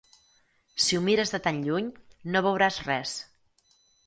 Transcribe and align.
Si 0.85 0.97
ho 0.99 1.03
mires 1.07 1.33
de 1.35 1.39
tan 1.49 1.59
lluny, 1.67 1.91
no 2.37 2.43
veuràs 2.47 2.81
res. 2.89 3.15